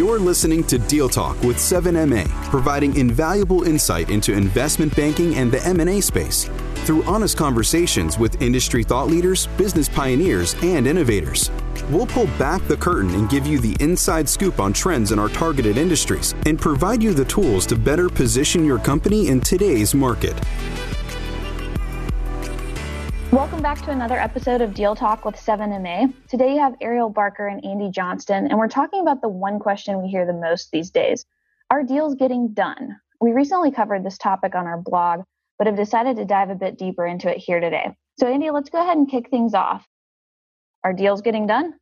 [0.00, 5.62] You're listening to Deal Talk with 7MA, providing invaluable insight into investment banking and the
[5.66, 6.48] M&A space
[6.86, 11.50] through honest conversations with industry thought leaders, business pioneers, and innovators.
[11.90, 15.28] We'll pull back the curtain and give you the inside scoop on trends in our
[15.28, 20.34] targeted industries and provide you the tools to better position your company in today's market.
[23.32, 26.12] Welcome back to another episode of Deal Talk with 7MA.
[26.26, 30.02] Today you have Ariel Barker and Andy Johnston, and we're talking about the one question
[30.02, 31.24] we hear the most these days
[31.70, 32.98] Are deals getting done?
[33.20, 35.20] We recently covered this topic on our blog,
[35.58, 37.94] but have decided to dive a bit deeper into it here today.
[38.18, 39.86] So, Andy, let's go ahead and kick things off.
[40.82, 41.74] Are deals getting done?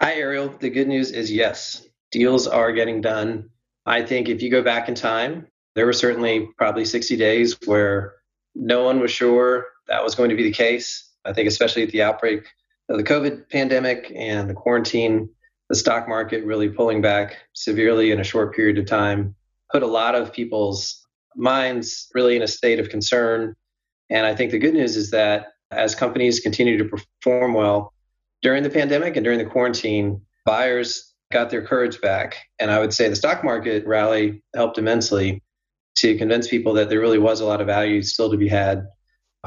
[0.00, 0.48] Hi, Ariel.
[0.60, 3.50] The good news is yes, deals are getting done.
[3.84, 8.14] I think if you go back in time, there were certainly probably 60 days where
[8.56, 11.08] no one was sure that was going to be the case.
[11.24, 12.44] I think, especially at the outbreak
[12.88, 15.28] of the COVID pandemic and the quarantine,
[15.68, 19.34] the stock market really pulling back severely in a short period of time
[19.70, 23.54] put a lot of people's minds really in a state of concern.
[24.10, 27.92] And I think the good news is that as companies continue to perform well
[28.42, 32.36] during the pandemic and during the quarantine, buyers got their courage back.
[32.60, 35.42] And I would say the stock market rally helped immensely
[35.96, 38.86] to convince people that there really was a lot of value still to be had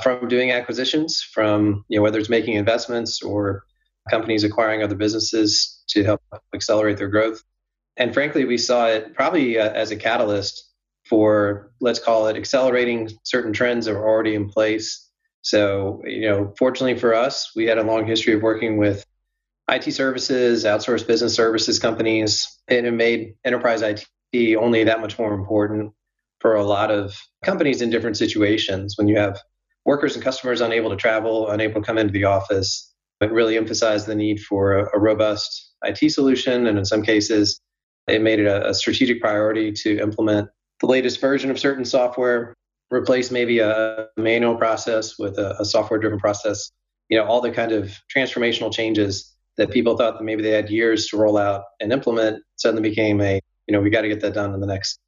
[0.02, 3.64] from doing acquisitions, from you know whether it's making investments or
[4.10, 6.22] companies acquiring other businesses to help
[6.54, 7.44] accelerate their growth.
[7.98, 10.66] And frankly, we saw it probably uh, as a catalyst
[11.08, 15.08] for let's call it accelerating certain trends that were already in place.
[15.42, 19.06] So, you know, fortunately for us, we had a long history of working with
[19.70, 24.06] IT services, outsourced business services companies, and it made enterprise IT
[24.58, 25.94] only that much more important
[26.40, 28.96] for a lot of companies in different situations.
[28.98, 29.40] When you have
[29.86, 34.06] workers and customers unable to travel, unable to come into the office, it really emphasized
[34.06, 36.68] the need for a, a robust IT solution.
[36.68, 37.60] And in some cases,
[38.08, 42.54] it made it a, a strategic priority to implement the latest version of certain software,
[42.92, 46.72] replace maybe a manual process with a, a software driven process.
[47.10, 50.70] You know, all the kind of transformational changes that people thought that maybe they had
[50.70, 54.22] years to roll out and implement suddenly became a, you know, we got to get
[54.22, 55.00] that done in the next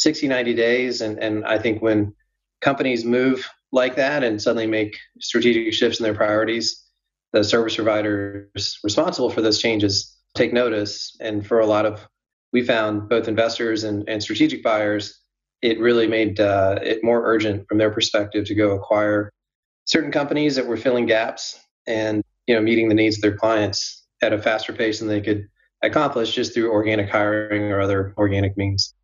[0.00, 1.02] 60, 90 days.
[1.02, 2.14] And, and I think when
[2.62, 6.82] companies move like that and suddenly make strategic shifts in their priorities,
[7.32, 11.16] the service providers responsible for those changes take notice.
[11.20, 12.06] And for a lot of,
[12.52, 15.20] we found both investors and, and strategic buyers,
[15.60, 19.30] it really made uh, it more urgent from their perspective to go acquire
[19.84, 24.06] certain companies that were filling gaps and you know meeting the needs of their clients
[24.22, 25.46] at a faster pace than they could
[25.82, 28.94] accomplish just through organic hiring or other organic means.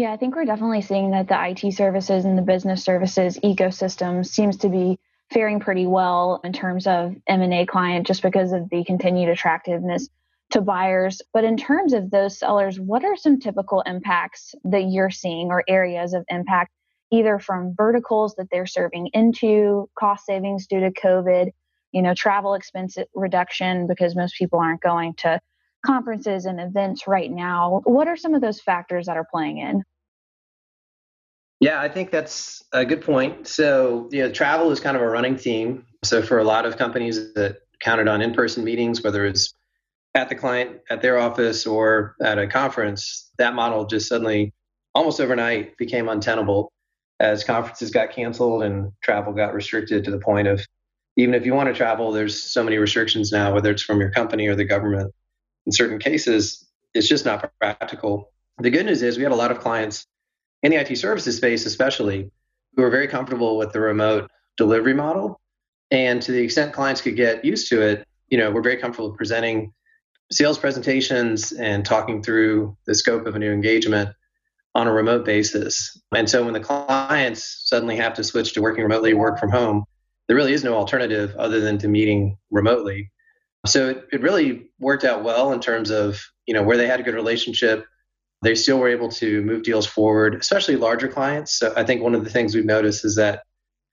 [0.00, 4.26] Yeah, I think we're definitely seeing that the IT services and the business services ecosystem
[4.26, 4.98] seems to be
[5.30, 10.08] faring pretty well in terms of M&A client just because of the continued attractiveness
[10.52, 11.20] to buyers.
[11.34, 15.64] But in terms of those sellers, what are some typical impacts that you're seeing or
[15.68, 16.72] areas of impact,
[17.12, 21.50] either from verticals that they're serving into, cost savings due to COVID,
[21.92, 25.38] you know, travel expense reduction because most people aren't going to
[25.84, 27.82] conferences and events right now.
[27.84, 29.82] What are some of those factors that are playing in?
[31.60, 33.46] Yeah, I think that's a good point.
[33.46, 35.84] So, you know, travel is kind of a running theme.
[36.02, 39.54] So, for a lot of companies that counted on in person meetings, whether it's
[40.14, 44.54] at the client at their office or at a conference, that model just suddenly,
[44.94, 46.72] almost overnight, became untenable
[47.20, 50.66] as conferences got canceled and travel got restricted to the point of
[51.16, 54.10] even if you want to travel, there's so many restrictions now, whether it's from your
[54.10, 55.12] company or the government.
[55.66, 58.32] In certain cases, it's just not practical.
[58.58, 60.06] The good news is we had a lot of clients
[60.62, 62.30] in the IT services space, especially,
[62.76, 65.40] who are very comfortable with the remote delivery model.
[65.90, 69.12] And to the extent clients could get used to it, you know, we're very comfortable
[69.12, 69.72] presenting
[70.30, 74.10] sales presentations and talking through the scope of a new engagement
[74.74, 76.00] on a remote basis.
[76.14, 79.84] And so when the clients suddenly have to switch to working remotely, work from home,
[80.28, 83.10] there really is no alternative other than to meeting remotely.
[83.66, 87.00] So it, it really worked out well in terms of, you know, where they had
[87.00, 87.84] a good relationship,
[88.42, 91.58] they still were able to move deals forward, especially larger clients.
[91.58, 93.42] So I think one of the things we've noticed is that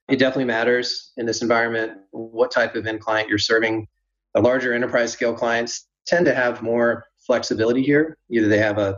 [0.08, 3.88] it definitely matters in this environment what type of end client you're serving.
[4.34, 8.18] The larger enterprise scale clients tend to have more flexibility here.
[8.32, 8.98] Either they have a,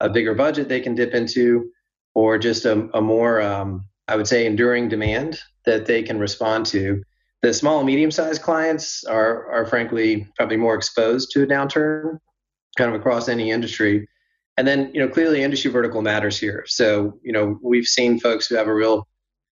[0.00, 1.70] a bigger budget they can dip into,
[2.14, 6.66] or just a, a more, um, I would say, enduring demand that they can respond
[6.66, 7.02] to.
[7.42, 12.18] The small and medium sized clients are, are frankly probably more exposed to a downturn
[12.76, 14.08] kind of across any industry.
[14.58, 16.64] And then, you know, clearly industry vertical matters here.
[16.66, 19.06] So, you know, we've seen folks who have a real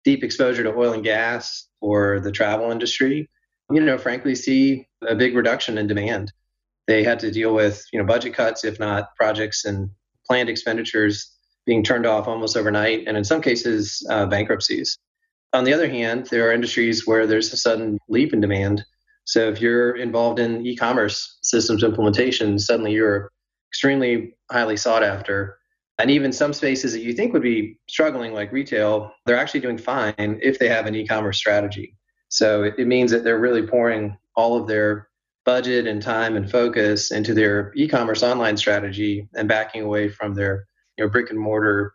[0.05, 3.29] deep exposure to oil and gas or the travel industry,
[3.71, 6.33] you know, frankly see a big reduction in demand
[6.87, 9.91] They had to deal with you know budget cuts, if not projects and
[10.27, 11.33] planned expenditures
[11.67, 14.99] being turned off almost overnight, and in some cases uh, bankruptcies.
[15.53, 18.85] On the other hand, there are industries where there's a sudden leap in demand.
[19.25, 23.31] So if you're involved in e-commerce systems implementation, suddenly you're
[23.71, 25.59] extremely highly sought after.
[25.99, 29.79] And even some spaces that you think would be struggling, like retail, they're actually doing
[29.79, 31.97] fine if they have an e commerce strategy.
[32.29, 35.09] So it, it, means that they're really pouring all of their
[35.45, 40.35] budget and time and focus into their e commerce online strategy and backing away from
[40.35, 40.67] their
[40.97, 41.93] you know, brick and mortar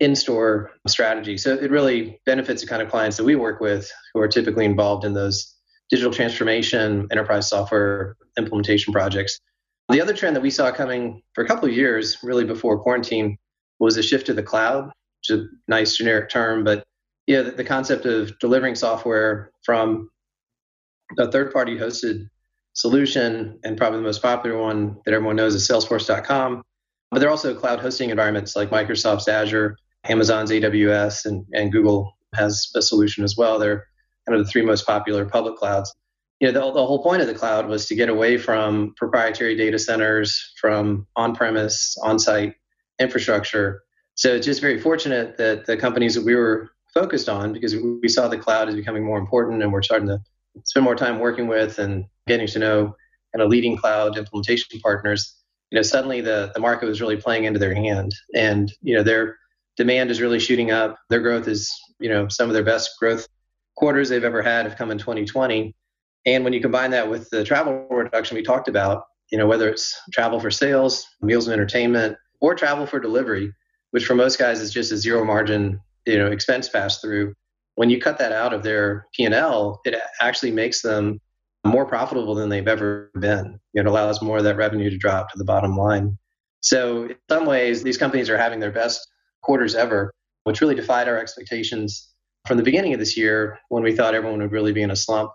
[0.00, 1.38] in store strategy.
[1.38, 4.64] So it really benefits the kind of clients that we work with who are typically
[4.64, 5.54] involved in those
[5.90, 9.40] digital transformation, enterprise software implementation projects.
[9.88, 13.38] The other trend that we saw coming for a couple of years, really before quarantine,
[13.78, 16.82] was a shift to the cloud, which is a nice generic term, but
[17.26, 20.10] yeah, the, the concept of delivering software from
[21.18, 22.28] a third-party hosted
[22.72, 26.62] solution, and probably the most popular one that everyone knows is Salesforce.com.
[27.10, 32.16] But there are also cloud hosting environments like Microsoft's Azure, Amazon's AWS, and, and Google
[32.34, 33.58] has a solution as well.
[33.58, 33.86] They're
[34.28, 35.94] kind of the three most popular public clouds
[36.40, 39.56] you know, the, the whole point of the cloud was to get away from proprietary
[39.56, 42.54] data centers, from on-premise, on-site
[42.98, 43.82] infrastructure.
[44.14, 48.08] So it's just very fortunate that the companies that we were focused on, because we
[48.08, 50.18] saw the cloud as becoming more important, and we're starting to
[50.64, 52.96] spend more time working with and getting to know
[53.34, 55.36] kind of leading cloud implementation partners.
[55.70, 59.02] You know, suddenly the the market was really playing into their hand, and you know
[59.02, 59.36] their
[59.76, 60.98] demand is really shooting up.
[61.10, 63.26] Their growth is, you know, some of their best growth
[63.76, 65.74] quarters they've ever had have come in 2020
[66.26, 69.68] and when you combine that with the travel reduction we talked about, you know, whether
[69.68, 73.52] it's travel for sales, meals and entertainment, or travel for delivery,
[73.92, 77.32] which for most guys is just a zero margin, you know, expense pass through.
[77.76, 81.20] When you cut that out of their P&L, it actually makes them
[81.64, 83.60] more profitable than they've ever been.
[83.74, 86.18] It allows more of that revenue to drop to the bottom line.
[86.60, 89.06] So in some ways, these companies are having their best
[89.42, 90.12] quarters ever,
[90.44, 92.08] which really defied our expectations
[92.46, 94.96] from the beginning of this year when we thought everyone would really be in a
[94.96, 95.30] slump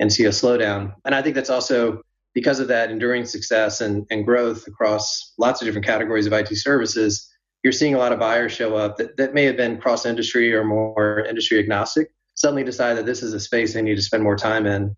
[0.00, 0.94] and see a slowdown.
[1.04, 2.00] And I think that's also
[2.34, 6.48] because of that enduring success and, and growth across lots of different categories of IT
[6.56, 7.30] services,
[7.62, 10.54] you're seeing a lot of buyers show up that, that may have been cross industry
[10.54, 14.22] or more industry agnostic, suddenly decide that this is a space they need to spend
[14.22, 14.96] more time in.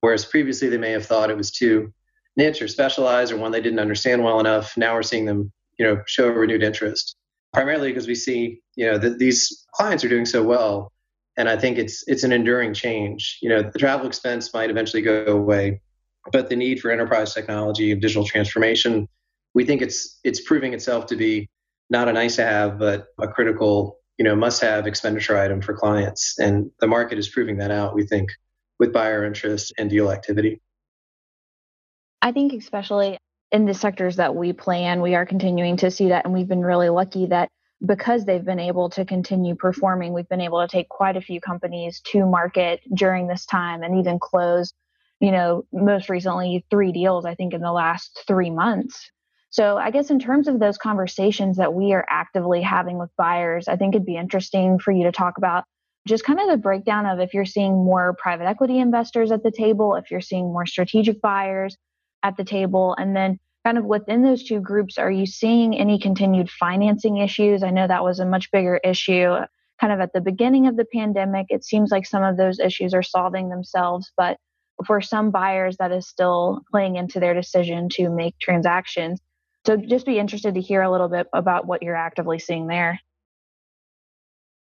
[0.00, 1.92] Whereas previously they may have thought it was too
[2.36, 4.76] niche or specialized or one they didn't understand well enough.
[4.76, 7.16] Now we're seeing them, you know, show renewed interest.
[7.52, 10.92] Primarily because we see, you know, that these clients are doing so well
[11.36, 13.38] and I think it's it's an enduring change.
[13.42, 15.80] You know, the travel expense might eventually go away,
[16.32, 19.08] but the need for enterprise technology and digital transformation,
[19.54, 21.48] we think it's it's proving itself to be
[21.90, 25.74] not a nice to have, but a critical, you know, must have expenditure item for
[25.74, 26.38] clients.
[26.38, 28.30] And the market is proving that out, we think,
[28.78, 30.60] with buyer interest and deal activity.
[32.22, 33.18] I think especially
[33.52, 36.64] in the sectors that we plan, we are continuing to see that and we've been
[36.64, 37.50] really lucky that
[37.84, 41.40] because they've been able to continue performing, we've been able to take quite a few
[41.40, 44.72] companies to market during this time and even close,
[45.20, 49.10] you know, most recently three deals, I think, in the last three months.
[49.50, 53.68] So I guess in terms of those conversations that we are actively having with buyers,
[53.68, 55.64] I think it'd be interesting for you to talk about
[56.06, 59.52] just kind of the breakdown of if you're seeing more private equity investors at the
[59.52, 61.76] table, if you're seeing more strategic buyers
[62.22, 65.98] at the table, and then kind of within those two groups, are you seeing any
[65.98, 67.62] continued financing issues?
[67.62, 69.36] I know that was a much bigger issue
[69.80, 71.46] kind of at the beginning of the pandemic.
[71.48, 74.38] It seems like some of those issues are solving themselves, but
[74.86, 79.20] for some buyers, that is still playing into their decision to make transactions.
[79.66, 83.00] So just be interested to hear a little bit about what you're actively seeing there.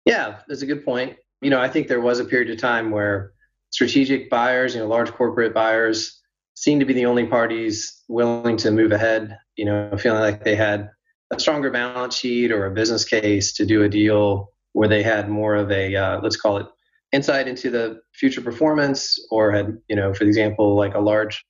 [0.05, 1.17] Yeah, that's a good point.
[1.41, 3.33] You know, I think there was a period of time where
[3.71, 6.21] strategic buyers, you know, large corporate buyers,
[6.55, 10.55] seemed to be the only parties willing to move ahead, you know, feeling like they
[10.55, 10.89] had
[11.33, 15.29] a stronger balance sheet or a business case to do a deal where they had
[15.29, 16.67] more of a, uh, let's call it
[17.13, 21.45] insight into the future performance or had, you know, for example, like a large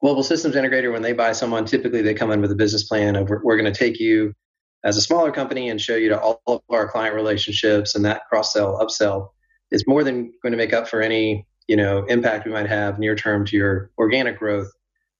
[0.00, 3.16] global systems integrator, when they buy someone, typically they come in with a business plan
[3.16, 4.32] of we're, we're going to take you
[4.84, 8.22] as a smaller company and show you to all of our client relationships and that
[8.28, 9.30] cross sell, upsell
[9.70, 12.98] is more than going to make up for any you know impact we might have
[12.98, 14.70] near term to your organic growth.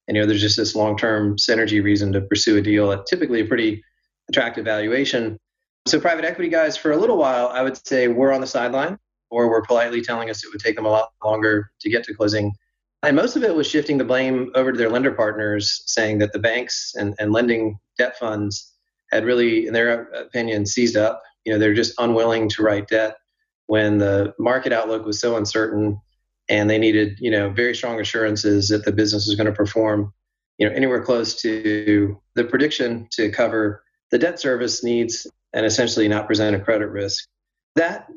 [0.08, 3.06] And you know there's just this long term synergy reason to pursue a deal at
[3.06, 3.84] typically a pretty
[4.28, 5.38] attractive valuation.
[5.86, 8.98] So private equity guys for a little while i would say we're on the sideline
[9.30, 12.14] or were politely telling us it would take them a lot longer to get to
[12.14, 12.52] closing.
[13.02, 16.32] And most of it was shifting the blame over to their lender partners saying that
[16.32, 18.72] the banks and, and lending debt funds
[19.12, 21.22] had really in their opinion seized up.
[21.44, 23.16] You know they're just unwilling to write debt
[23.66, 26.00] when the market outlook was so uncertain
[26.48, 30.12] and they needed you know very strong assurances that the business was going to perform
[30.58, 36.08] you know, anywhere close to the prediction to cover the debt service needs and essentially
[36.08, 37.26] not present a credit risk.
[37.76, 38.08] That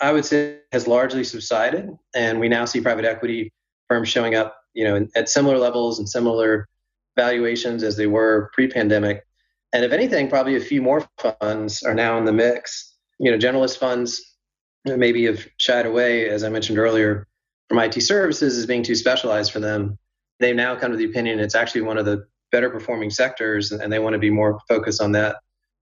[0.00, 3.52] I would say has largely subsided, and we now see private equity
[3.88, 6.66] firms showing up, you know, at similar levels and similar
[7.14, 9.24] valuations as they were pre-pandemic.
[9.72, 11.06] And if anything, probably a few more
[11.40, 12.94] funds are now in the mix.
[13.18, 14.36] You know, generalist funds
[14.84, 17.26] maybe have shied away, as I mentioned earlier,
[17.68, 19.98] from IT services as being too specialized for them.
[20.38, 23.92] They've now come to the opinion it's actually one of the better performing sectors, and
[23.92, 25.36] they want to be more focused on that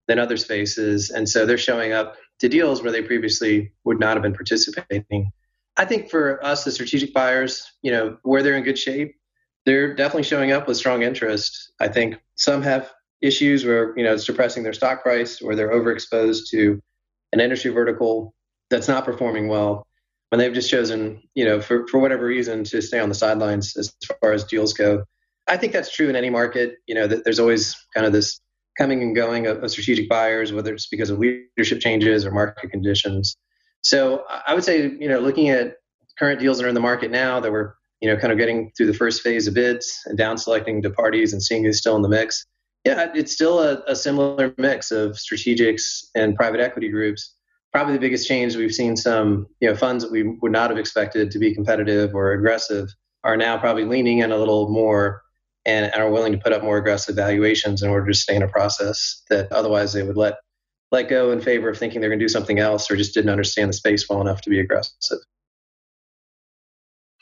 [0.09, 1.11] than other spaces.
[1.11, 5.31] And so they're showing up to deals where they previously would not have been participating.
[5.77, 9.15] I think for us, the strategic buyers, you know, where they're in good shape,
[9.67, 11.73] they're definitely showing up with strong interest.
[11.81, 15.73] I think some have issues where, you know, it's depressing their stock price or they're
[15.73, 16.81] overexposed to
[17.33, 18.35] an industry vertical
[18.71, 19.87] that's not performing well.
[20.35, 23.77] And they've just chosen, you know, for, for whatever reason to stay on the sidelines
[23.77, 25.05] as far as deals go.
[25.47, 26.79] I think that's true in any market.
[26.89, 28.41] You know, that there's always kind of this
[28.77, 32.73] coming and going of, of strategic buyers, whether it's because of leadership changes or market
[32.73, 33.37] conditions.
[33.83, 35.77] So I would say, you know, looking at
[36.19, 38.73] current deals that are in the market now that we're, you know, kind of getting
[38.77, 41.95] through the first phase of bids and down selecting to parties and seeing who's still
[41.95, 42.45] in the mix.
[42.85, 47.37] Yeah, it's still a, a similar mix of strategics and private equity groups.
[47.75, 50.79] Probably the biggest change we've seen some, you know, funds that we would not have
[50.79, 52.89] expected to be competitive or aggressive
[53.25, 55.23] are now probably leaning in a little more
[55.67, 58.49] and, are willing to put up more aggressive valuations in order to stay in a
[58.49, 60.35] process that otherwise they would let
[60.93, 63.31] let go in favor of thinking they're going to do something else or just didn't
[63.31, 65.19] understand the space well enough to be aggressive.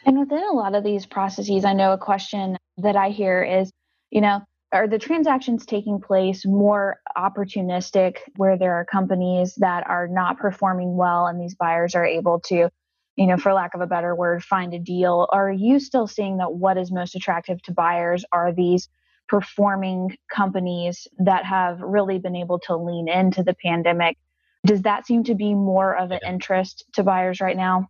[0.05, 3.71] And within a lot of these processes, I know a question that I hear is,
[4.11, 4.43] you know,
[4.73, 10.97] are the transactions taking place more opportunistic where there are companies that are not performing
[10.97, 12.71] well and these buyers are able to
[13.17, 15.29] you know, for lack of a better word, find a deal?
[15.31, 18.89] Are you still seeing that what is most attractive to buyers are these
[19.29, 24.17] performing companies that have really been able to lean into the pandemic?
[24.65, 27.89] Does that seem to be more of an interest to buyers right now?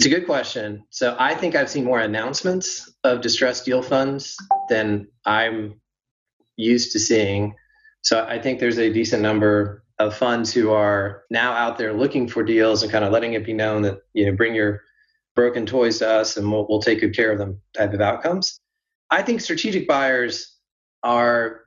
[0.00, 0.84] It's a good question.
[0.88, 4.34] So I think I've seen more announcements of distressed deal funds
[4.70, 5.78] than I'm
[6.56, 7.54] used to seeing.
[8.00, 12.28] So I think there's a decent number of funds who are now out there looking
[12.28, 14.80] for deals and kind of letting it be known that you know bring your
[15.36, 18.58] broken toys to us and we'll, we'll take good care of them type of outcomes.
[19.10, 20.56] I think strategic buyers
[21.02, 21.60] are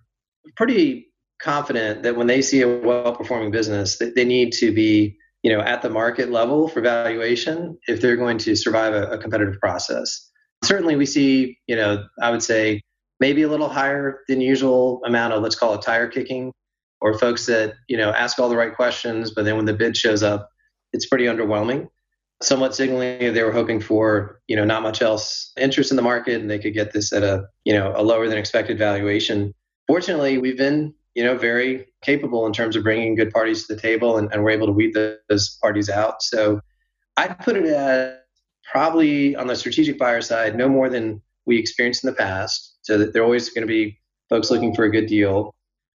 [0.55, 5.51] pretty confident that when they see a well-performing business, that they need to be you
[5.51, 9.59] know at the market level for valuation if they're going to survive a, a competitive
[9.59, 10.29] process.
[10.63, 12.81] Certainly, we see you know I would say
[13.19, 16.51] maybe a little higher than usual amount of let's call it tire kicking
[17.01, 19.95] or folks that you know ask all the right questions, but then when the bid
[19.95, 20.49] shows up,
[20.93, 21.87] it's pretty underwhelming.
[22.41, 26.39] Somewhat signaling they were hoping for you know not much else interest in the market,
[26.41, 29.53] and they could get this at a you know a lower than expected valuation.
[29.87, 33.81] Fortunately, we've been you know very capable in terms of bringing good parties to the
[33.81, 34.95] table, and, and we're able to weed
[35.29, 36.21] those parties out.
[36.21, 36.59] So
[37.17, 38.25] I'd put it at
[38.71, 42.77] probably on the strategic buyer side, no more than we experienced in the past.
[42.81, 45.53] So that they're always going to be folks looking for a good deal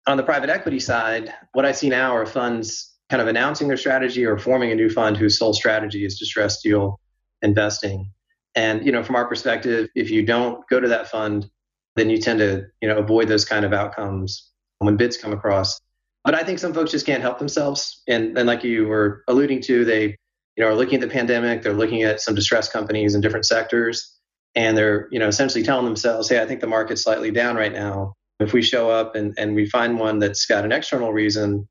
[0.08, 3.78] on the private equity side, what I see now are funds kind of announcing their
[3.78, 7.00] strategy or forming a new fund whose sole strategy is distressed deal
[7.42, 8.12] investing.
[8.56, 11.50] And you know, from our perspective, if you don't go to that fund,
[11.96, 15.80] then you tend to you know avoid those kind of outcomes when bids come across.
[16.24, 19.62] But I think some folks just can't help themselves, and and like you were alluding
[19.64, 20.18] to, they
[20.56, 23.46] you know are looking at the pandemic, they're looking at some distressed companies in different
[23.46, 24.18] sectors,
[24.56, 27.74] and they're you know essentially telling themselves, hey, I think the market's slightly down right
[27.74, 28.14] now.
[28.40, 31.68] If we show up and, and we find one that's got an external reason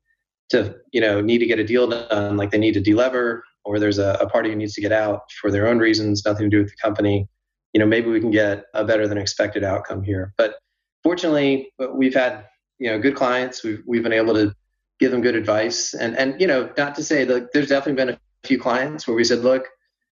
[0.49, 3.79] to you know need to get a deal done like they need to delever or
[3.79, 6.55] there's a, a party who needs to get out for their own reasons nothing to
[6.55, 7.27] do with the company
[7.73, 10.33] you know maybe we can get a better than expected outcome here.
[10.37, 10.55] But
[11.03, 12.45] fortunately we've had
[12.79, 13.63] you know good clients.
[13.63, 14.53] We've, we've been able to
[14.99, 15.93] give them good advice.
[15.93, 19.15] And and you know not to say that there's definitely been a few clients where
[19.15, 19.67] we said look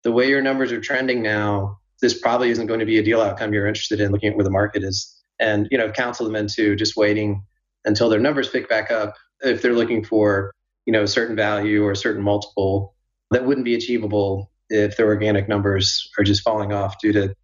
[0.03, 3.21] the way your numbers are trending now this probably isn't going to be a deal
[3.21, 5.15] outcome you're interested in looking at where the market is.
[5.39, 7.43] And you know counsel them into just waiting
[7.85, 10.51] until their numbers pick back up if they're looking for
[10.85, 12.93] you know a certain value or a certain multiple.
[13.31, 17.35] That wouldn't be achievable if their organic numbers are just falling off due to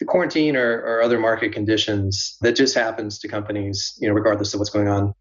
[0.00, 4.52] the quarantine or, or other market conditions that just happens to companies you know regardless
[4.52, 5.12] of what's going on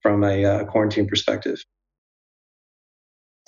[0.00, 1.62] from a uh, quarantine perspective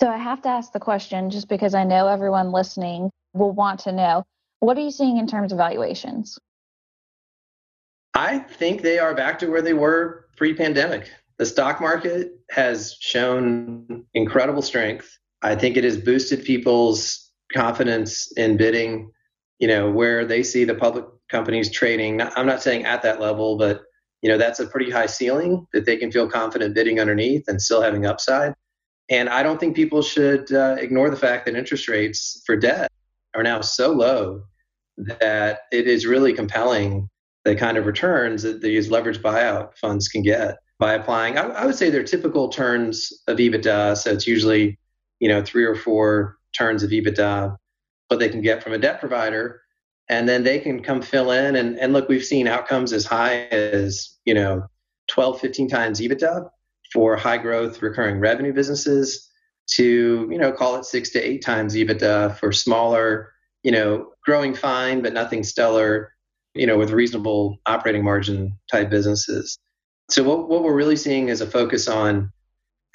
[0.01, 3.79] so i have to ask the question just because i know everyone listening will want
[3.79, 4.23] to know
[4.59, 6.37] what are you seeing in terms of valuations
[8.13, 11.09] I think they are back to where they were pre pandemic.
[11.37, 15.17] The stock market has shown incredible strength.
[15.41, 19.11] I think it has boosted people's confidence in bidding,
[19.61, 22.19] you know, where they see the public companies trading.
[22.19, 23.83] I'm not saying at that level, but
[24.21, 27.61] you know that's a pretty high ceiling that they can feel confident bidding underneath and
[27.61, 28.53] still having upside.
[29.09, 32.91] And I don't think people should uh, ignore the fact that interest rates for debt
[33.35, 34.41] are now so low
[34.97, 37.09] that it is really compelling
[37.45, 41.37] the kind of returns that these leveraged buyout funds can get by applying.
[41.37, 44.79] I, I would say they're typical turns of EBITDA, so it's usually
[45.19, 47.55] you know three or four turns of EBITDA,
[48.11, 49.61] what they can get from a debt provider,
[50.09, 51.55] and then they can come fill in.
[51.55, 54.67] And, and look, we've seen outcomes as high as you know
[55.07, 56.49] 12, 15 times EBITDA
[56.91, 59.29] for high growth recurring revenue businesses
[59.75, 63.31] to you know call it six to eight times EBITDA for smaller
[63.63, 66.11] you know growing fine but nothing stellar
[66.53, 69.57] you know with reasonable operating margin type businesses.
[70.09, 72.31] So what, what we're really seeing is a focus on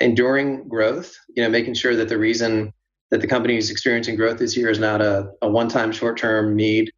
[0.01, 2.75] enduring growth, you know, making sure that the reason
[3.11, 6.91] that the company is experiencing growth this year is not a, a one-time short-term need.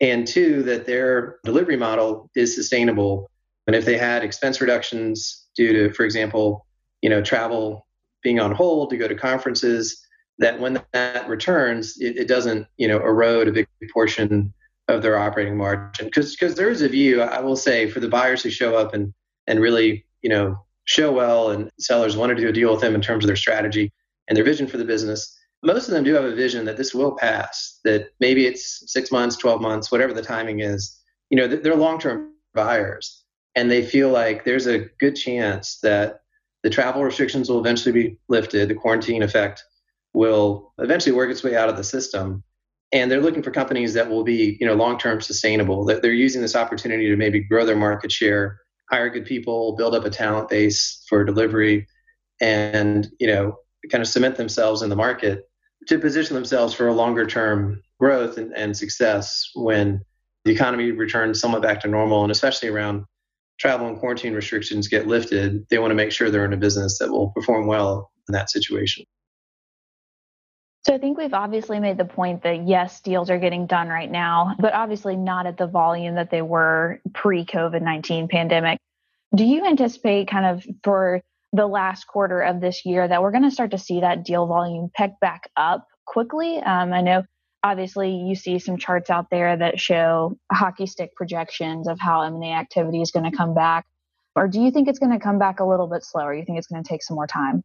[0.00, 3.30] And two, that their delivery model is sustainable.
[3.66, 6.66] And if they had expense reductions due to, for example,
[7.00, 7.86] you know, travel
[8.22, 10.04] being on hold to go to conferences,
[10.38, 14.52] that when that returns, it, it doesn't, you know, erode a big portion
[14.88, 16.06] of their operating margin.
[16.06, 19.14] Because there is a view, I will say, for the buyers who show up and
[19.46, 22.94] and really, you know, show well, and sellers want to do a deal with them
[22.94, 23.92] in terms of their strategy
[24.26, 25.38] and their vision for the business.
[25.64, 27.80] Most of them do have a vision that this will pass.
[27.84, 31.00] That maybe it's six months, twelve months, whatever the timing is.
[31.30, 36.20] You know, they're long-term buyers, and they feel like there's a good chance that
[36.62, 38.68] the travel restrictions will eventually be lifted.
[38.68, 39.64] The quarantine effect
[40.12, 42.44] will eventually work its way out of the system
[42.94, 46.40] and they're looking for companies that will be you know long-term sustainable that they're using
[46.40, 50.48] this opportunity to maybe grow their market share hire good people build up a talent
[50.48, 51.86] base for delivery
[52.40, 53.56] and you know
[53.90, 55.48] kind of cement themselves in the market
[55.86, 60.00] to position themselves for a longer term growth and, and success when
[60.44, 63.04] the economy returns somewhat back to normal and especially around
[63.58, 66.98] travel and quarantine restrictions get lifted they want to make sure they're in a business
[66.98, 69.04] that will perform well in that situation
[70.86, 74.10] so I think we've obviously made the point that yes, deals are getting done right
[74.10, 78.78] now, but obviously not at the volume that they were pre COVID 19 pandemic.
[79.34, 81.22] Do you anticipate kind of for
[81.54, 84.46] the last quarter of this year that we're going to start to see that deal
[84.46, 86.58] volume pick back up quickly?
[86.58, 87.22] Um, I know
[87.62, 92.52] obviously you see some charts out there that show hockey stick projections of how M&A
[92.52, 93.86] activity is going to come back.
[94.34, 96.34] Or do you think it's going to come back a little bit slower?
[96.34, 97.62] You think it's going to take some more time?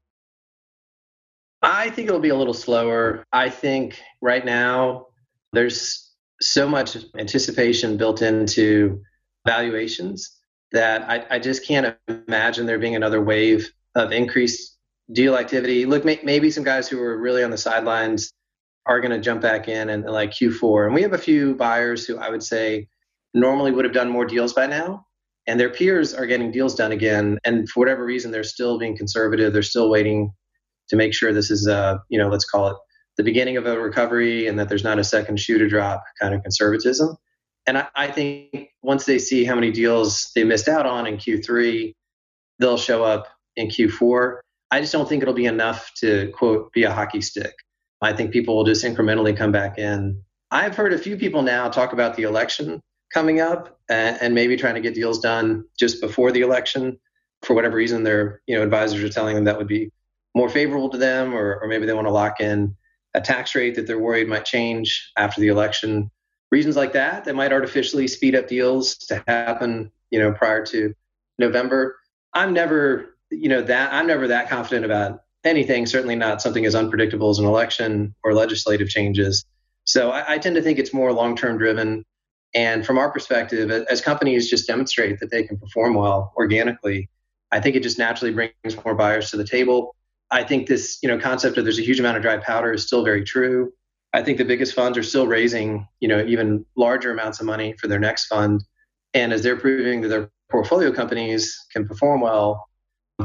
[1.63, 3.25] I think it'll be a little slower.
[3.33, 5.07] I think right now
[5.51, 9.01] there's so much anticipation built into
[9.47, 10.37] valuations
[10.71, 14.77] that I, I just can't imagine there being another wave of increased
[15.11, 15.85] deal activity.
[15.85, 18.31] Look, may, maybe some guys who were really on the sidelines
[18.85, 20.85] are going to jump back in and like Q4.
[20.85, 22.87] And we have a few buyers who I would say
[23.33, 25.05] normally would have done more deals by now.
[25.47, 27.39] And their peers are getting deals done again.
[27.43, 29.53] And for whatever reason, they're still being conservative.
[29.53, 30.31] They're still waiting
[30.89, 32.77] to make sure this is, uh, you know, let's call it
[33.17, 36.33] the beginning of a recovery and that there's not a second shoe to drop kind
[36.33, 37.15] of conservatism.
[37.67, 41.17] And I, I think once they see how many deals they missed out on in
[41.17, 41.93] Q3,
[42.59, 43.27] they'll show up
[43.59, 44.37] in Q4.
[44.71, 47.53] I just don't think it'll be enough to quote be a hockey stick.
[48.01, 50.21] I think people will just incrementally come back in.
[50.51, 52.81] I've heard a few people now talk about the election
[53.13, 56.99] coming up and, and maybe trying to get deals done just before the election.
[57.43, 59.91] For whatever reason, their you know advisors are telling them that would be
[60.35, 62.75] more favorable to them, or, or maybe they want to lock in
[63.15, 66.11] a tax rate that they're worried might change after the election.
[66.51, 70.93] Reasons like that that might artificially speed up deals to happen, you know, prior to
[71.37, 71.97] November.
[72.33, 75.85] I'm never, you know, that I'm never that confident about anything.
[75.85, 79.45] Certainly not something as unpredictable as an election or legislative changes.
[79.85, 82.05] So I, I tend to think it's more long-term driven.
[82.53, 87.09] And from our perspective, as companies just demonstrate that they can perform well organically,
[87.51, 89.95] I think it just naturally brings more buyers to the table.
[90.31, 92.85] I think this, you know, concept of there's a huge amount of dry powder is
[92.85, 93.73] still very true.
[94.13, 97.73] I think the biggest funds are still raising, you know, even larger amounts of money
[97.79, 98.63] for their next fund.
[99.13, 102.68] And as they're proving that their portfolio companies can perform well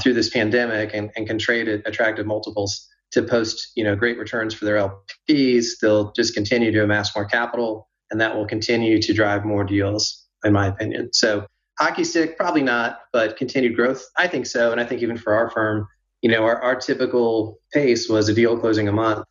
[0.02, 4.18] through this pandemic and, and can trade at attractive multiples to post, you know, great
[4.18, 9.00] returns for their LPs, they'll just continue to amass more capital and that will continue
[9.00, 11.12] to drive more deals, in my opinion.
[11.12, 11.46] So
[11.78, 14.72] hockey stick, probably not, but continued growth, I think so.
[14.72, 15.86] And I think even for our firm,
[16.22, 19.24] you know, our, our typical pace was a deal closing a month.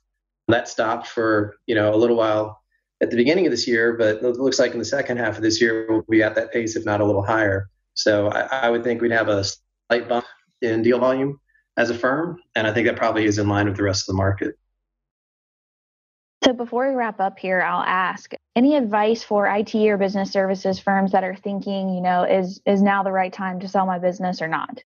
[0.47, 2.61] That stopped for, you know, a little while
[3.01, 5.43] at the beginning of this year, but it looks like in the second half of
[5.43, 7.69] this year, we'll be at that pace, if not a little higher.
[7.95, 10.25] So I, I would think we'd have a slight bump
[10.63, 11.39] in deal volume
[11.77, 12.39] as a firm.
[12.55, 14.55] And I think that probably is in line with the rest of the market.
[16.43, 20.77] So before we wrap up here, I'll ask any advice for IT or business services
[20.77, 23.97] firms that are thinking, you know, is is now the right time to sell my
[23.97, 24.83] business or not?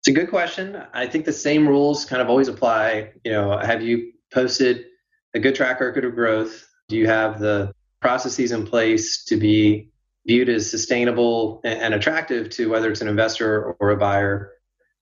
[0.00, 0.82] It's a good question.
[0.92, 3.12] I think the same rules kind of always apply.
[3.24, 4.84] You know, have you posted
[5.32, 6.66] a good track record of growth?
[6.88, 9.90] Do you have the processes in place to be
[10.26, 14.52] viewed as sustainable and attractive to whether it's an investor or a buyer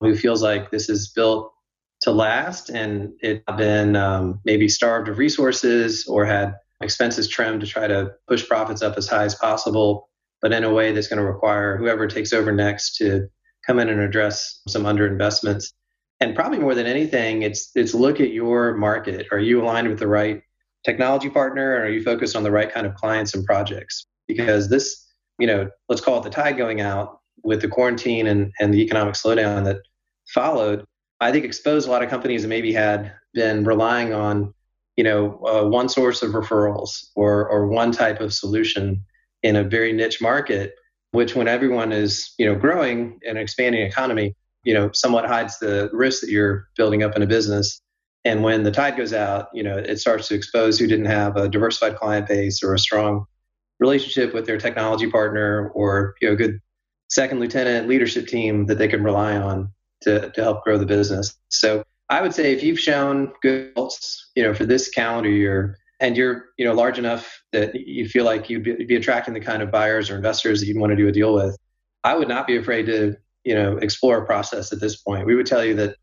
[0.01, 1.53] who feels like this is built
[2.03, 7.67] to last and it been um, maybe starved of resources or had expenses trimmed to
[7.67, 10.09] try to push profits up as high as possible,
[10.41, 13.29] but in a way that's going to require whoever takes over next to
[13.65, 15.73] come in and address some underinvestments.
[16.21, 19.27] And probably more than anything, it's it's look at your market.
[19.31, 20.43] Are you aligned with the right
[20.85, 21.73] technology partner?
[21.73, 24.07] Or are you focused on the right kind of clients and projects?
[24.27, 25.05] Because this,
[25.39, 28.81] you know, let's call it the tide going out with the quarantine and, and the
[28.83, 29.79] economic slowdown that
[30.29, 30.85] followed
[31.23, 34.53] I think exposed a lot of companies that maybe had been relying on,
[34.97, 39.05] you know, uh, one source of referrals or or one type of solution
[39.43, 40.75] in a very niche market,
[41.13, 45.89] which when everyone is you know growing and expanding economy, you know, somewhat hides the
[45.93, 47.81] risk that you're building up in a business.
[48.25, 51.37] And when the tide goes out, you know, it starts to expose who didn't have
[51.37, 53.27] a diversified client base or a strong
[53.83, 56.61] relationship with their technology partner or you know, a good
[57.09, 59.71] second lieutenant leadership team that they can rely on
[60.03, 61.37] to, to help grow the business.
[61.51, 65.77] So I would say if you've shown good results, you know, for this calendar year,
[66.01, 69.41] and you're, you know, large enough that you feel like you'd be, be attracting the
[69.41, 71.57] kind of buyers or investors that you'd want to do a deal with,
[72.05, 75.27] I would not be afraid to, you know, explore a process at this point.
[75.27, 75.97] We would tell you that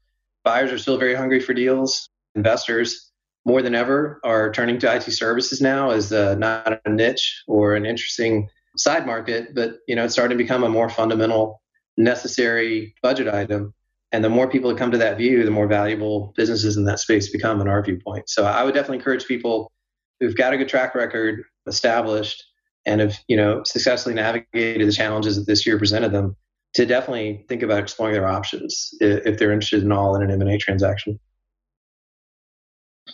[0.44, 2.10] buyers are still very hungry for deals.
[2.36, 3.09] Investors,
[3.50, 7.76] more than ever, are turning to IT services now as a, not a niche or
[7.76, 11.62] an interesting side market, but you know, it's starting to become a more fundamental,
[11.98, 13.74] necessary budget item
[14.12, 17.00] and the more people that come to that view, the more valuable businesses in that
[17.00, 18.30] space become, in our viewpoint.
[18.30, 19.72] So I would definitely encourage people
[20.20, 22.44] who've got a good track record established
[22.86, 26.36] and have you know successfully navigated the challenges that this year presented them
[26.74, 30.58] to definitely think about exploring their options if they're interested in all in an M&A
[30.58, 31.20] transaction.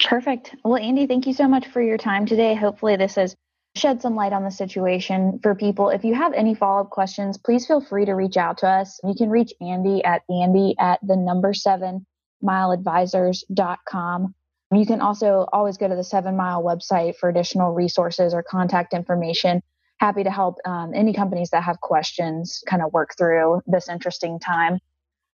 [0.05, 0.55] Perfect.
[0.63, 2.53] Well, Andy, thank you so much for your time today.
[2.53, 3.35] Hopefully, this has
[3.75, 5.89] shed some light on the situation for people.
[5.89, 8.99] If you have any follow up questions, please feel free to reach out to us.
[9.03, 12.05] You can reach Andy at Andy at the number seven
[12.43, 14.35] mileadvisors.com.
[14.71, 18.93] You can also always go to the Seven Mile website for additional resources or contact
[18.93, 19.61] information.
[19.97, 24.39] Happy to help um, any companies that have questions kind of work through this interesting
[24.39, 24.77] time.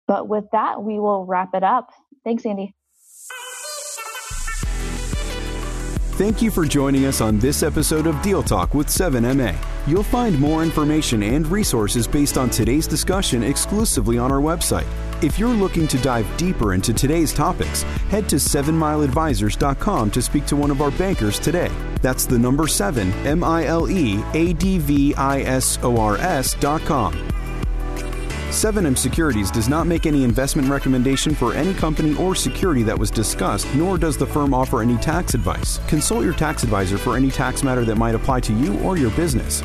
[0.07, 1.91] But with that, we will wrap it up.
[2.25, 2.75] Thanks, Andy.
[6.21, 9.57] Thank you for joining us on this episode of Deal Talk with 7MA.
[9.87, 14.85] You'll find more information and resources based on today's discussion exclusively on our website.
[15.25, 20.57] If you're looking to dive deeper into today's topics, head to 7mileadvisors.com to speak to
[20.57, 21.71] one of our bankers today.
[22.03, 26.19] That's the number 7 M I L E A D V I S O R
[26.19, 27.15] S.com.
[28.51, 33.09] 7M Securities does not make any investment recommendation for any company or security that was
[33.09, 35.79] discussed, nor does the firm offer any tax advice.
[35.87, 39.11] Consult your tax advisor for any tax matter that might apply to you or your
[39.13, 39.63] business.